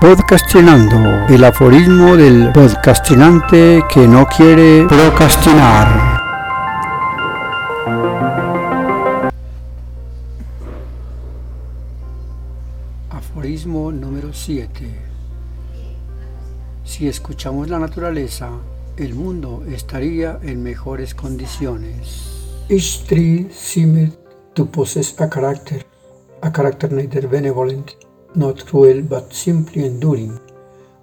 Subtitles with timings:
[0.00, 6.20] Podcastinando, el aforismo del podcastinante que no quiere procrastinar.
[13.10, 14.88] Aforismo número 7.
[16.84, 18.50] Si escuchamos la naturaleza,
[18.96, 22.68] el mundo estaría en mejores condiciones.
[23.08, 24.12] Tree seemed
[24.54, 25.84] to possess a character,
[26.40, 30.38] a character neither benevolent not cruel but simply enduring,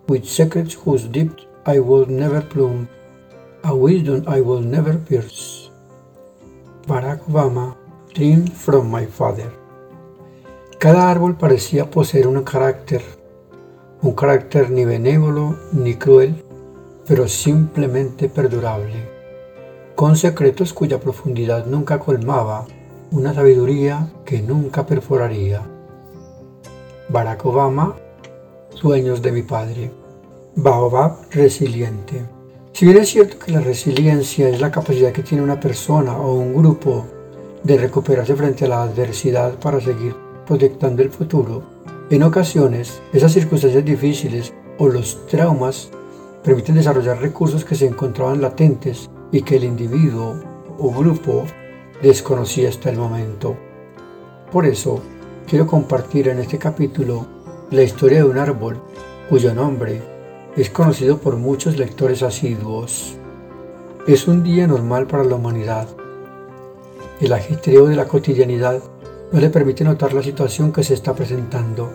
[0.08, 2.88] with secrets whose depth I will never plumb,
[3.64, 5.72] a wisdom I will never pierce.
[6.88, 7.76] Barack Obama,
[8.14, 9.52] dream from my father.
[10.78, 13.02] Cada árbol parecía poseer un carácter,
[14.02, 16.44] un carácter ni benévolo ni cruel,
[17.08, 19.10] pero simplemente perdurable,
[19.96, 22.68] con secretos cuya profundidad nunca colmaba,
[23.12, 25.75] una sabiduría que nunca perforaría.
[27.08, 27.96] Barack Obama,
[28.74, 29.92] Sueños de mi padre.
[30.56, 32.26] Baobab resiliente.
[32.74, 36.34] Si bien es cierto que la resiliencia es la capacidad que tiene una persona o
[36.34, 37.06] un grupo
[37.64, 40.16] de recuperarse frente a la adversidad para seguir
[40.48, 41.62] proyectando el futuro,
[42.10, 45.92] en ocasiones esas circunstancias difíciles o los traumas
[46.44, 50.36] permiten desarrollar recursos que se encontraban latentes y que el individuo
[50.80, 51.44] o grupo
[52.02, 53.56] desconocía hasta el momento.
[54.52, 55.02] Por eso,
[55.48, 57.26] quiero compartir en este capítulo
[57.70, 58.82] la historia de un árbol
[59.30, 60.02] cuyo nombre
[60.56, 63.16] es conocido por muchos lectores asiduos.
[64.08, 65.88] Es un día normal para la humanidad.
[67.20, 68.82] El ajetreo de la cotidianidad
[69.32, 71.92] no le permite notar la situación que se está presentando.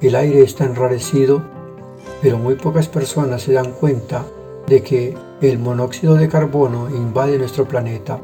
[0.00, 1.42] El aire está enrarecido,
[2.20, 4.24] pero muy pocas personas se dan cuenta
[4.66, 8.20] de que el monóxido de carbono invade nuestro planeta.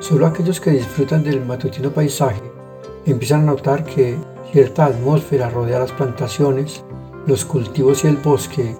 [0.00, 2.53] Solo aquellos que disfrutan del matutino paisaje
[3.06, 4.16] empiezan a notar que
[4.52, 6.84] cierta atmósfera rodea las plantaciones,
[7.26, 8.76] los cultivos y el bosque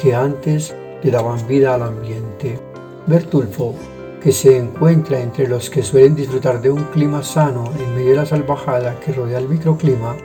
[0.00, 2.58] que antes le daban vida al ambiente.
[3.06, 3.74] Bertulfo,
[4.22, 8.16] que se encuentra entre los que suelen disfrutar de un clima sano en medio de
[8.16, 10.16] la salvajada que rodea el microclima,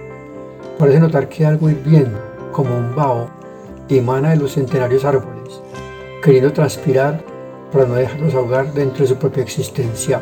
[0.80, 2.20] parece notar que algo hirviendo,
[2.52, 3.30] como un vaho,
[3.90, 5.62] emana de los centenarios árboles,
[6.24, 7.24] queriendo transpirar
[7.72, 10.22] para no dejarlos ahogar dentro de su propia existencia.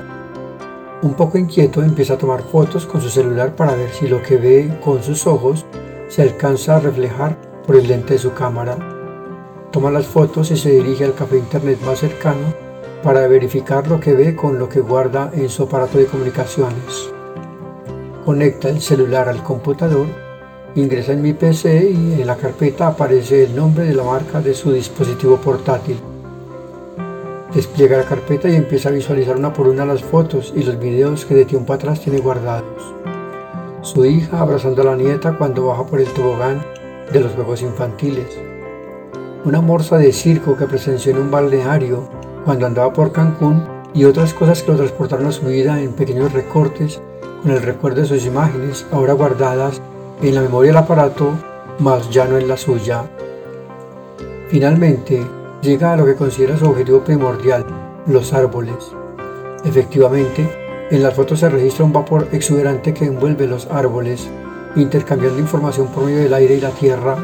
[1.04, 4.38] Un poco inquieto empieza a tomar fotos con su celular para ver si lo que
[4.38, 5.66] ve con sus ojos
[6.10, 8.78] se alcanza a reflejar por el lente de su cámara.
[9.72, 12.54] Toma las fotos y se dirige al café internet más cercano
[13.02, 17.10] para verificar lo que ve con lo que guarda en su aparato de comunicaciones.
[18.24, 20.06] Conecta el celular al computador,
[20.76, 24.54] ingresa en mi PC y en la carpeta aparece el nombre de la marca de
[24.54, 26.11] su dispositivo portátil.
[27.54, 31.26] Despliega la carpeta y empieza a visualizar una por una las fotos y los videos
[31.26, 32.94] que de tiempo atrás tiene guardados.
[33.82, 36.64] Su hija abrazando a la nieta cuando baja por el tobogán
[37.12, 38.40] de los juegos infantiles.
[39.44, 42.08] Una morsa de circo que presenció en un balneario
[42.46, 46.32] cuando andaba por Cancún y otras cosas que lo transportaron a su vida en pequeños
[46.32, 47.02] recortes
[47.42, 49.82] con el recuerdo de sus imágenes ahora guardadas
[50.22, 51.32] en la memoria del aparato,
[51.80, 53.04] mas ya no en la suya.
[54.48, 55.22] Finalmente,
[55.62, 57.66] llega a lo que considera su objetivo primordial,
[58.08, 58.92] los árboles.
[59.64, 60.50] Efectivamente,
[60.90, 64.28] en las fotos se registra un vapor exuberante que envuelve los árboles,
[64.76, 67.16] intercambiando información por medio del aire y la tierra,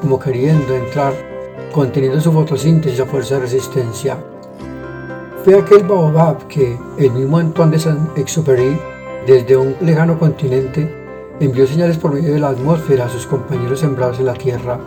[0.00, 1.14] como queriendo entrar,
[1.72, 4.18] conteniendo su fotosíntesis a fuerza de resistencia.
[5.44, 8.78] Fue aquel baobab que el mismo Antoine de Saint-Exupéry,
[9.26, 10.92] desde un lejano continente,
[11.40, 14.78] envió señales por medio de la atmósfera a sus compañeros sembrados en la tierra.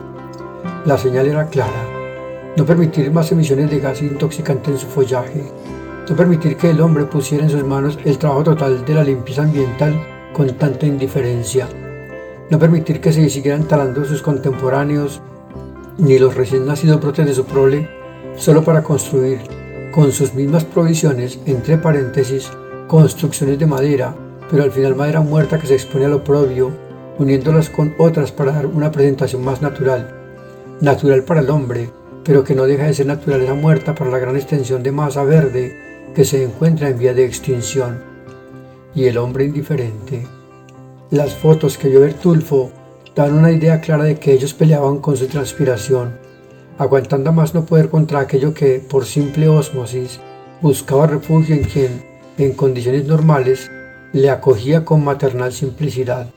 [0.85, 1.98] La señal era clara
[2.57, 5.43] no permitir más emisiones de gas intoxicante en su follaje,
[6.09, 9.43] no permitir que el hombre pusiera en sus manos el trabajo total de la limpieza
[9.43, 9.99] ambiental
[10.33, 11.67] con tanta indiferencia,
[12.49, 15.21] no permitir que se siguieran talando sus contemporáneos
[15.97, 17.89] ni los recién nacidos brotes de su prole
[18.35, 19.39] solo para construir
[19.91, 22.49] con sus mismas provisiones, entre paréntesis,
[22.87, 24.15] construcciones de madera,
[24.49, 26.71] pero al final madera muerta que se expone al oprobio,
[27.17, 30.15] uniéndolas con otras para dar una presentación más natural,
[30.79, 31.89] natural para el hombre,
[32.23, 36.11] pero que no deja de ser naturaleza muerta para la gran extensión de masa verde
[36.13, 38.01] que se encuentra en vía de extinción.
[38.95, 40.27] Y el hombre indiferente.
[41.11, 42.71] Las fotos que vio Bertulfo
[43.15, 46.17] dan una idea clara de que ellos peleaban con su transpiración,
[46.77, 50.19] aguantando más no poder contra aquello que, por simple osmosis,
[50.61, 52.03] buscaba refugio en quien,
[52.37, 53.69] en condiciones normales,
[54.13, 56.31] le acogía con maternal simplicidad.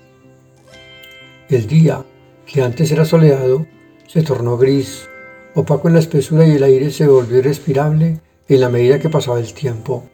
[1.49, 2.05] El día,
[2.47, 3.67] que antes era soleado,
[4.07, 5.09] se tornó gris,
[5.55, 9.39] Opaco en la espesura y el aire se volvió irrespirable en la medida que pasaba
[9.39, 10.05] el tiempo.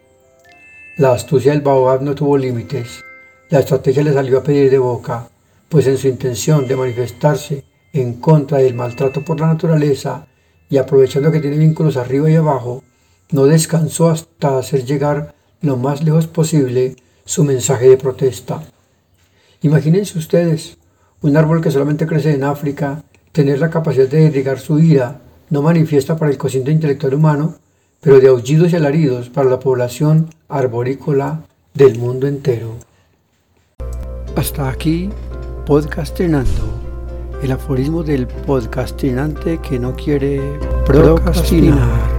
[0.97, 3.05] La astucia del baobab no tuvo límites.
[3.49, 5.29] La estrategia le salió a pedir de boca.
[5.69, 7.63] pues en su intención de manifestarse
[7.93, 10.27] en contra del maltrato por la naturaleza
[10.71, 12.83] y aprovechando que tiene vínculos arriba y abajo,
[13.31, 16.97] no descansó hasta hacer llegar lo más lejos posible
[17.27, 18.63] su mensaje de protesta.
[19.61, 20.79] Imagínense ustedes,
[21.21, 25.21] un árbol que solamente crece en África, tener la capacidad de irrigar su ira,
[25.51, 27.57] no manifiesta para el cociente intelectual humano,
[28.01, 31.43] pero de aullidos y alaridos para la población arborícola
[31.75, 32.75] del mundo entero.
[34.37, 35.11] Hasta aquí,
[35.67, 36.89] podcastinando
[37.43, 40.41] el aforismo del podcastinante que no quiere
[40.85, 42.18] procrastinar.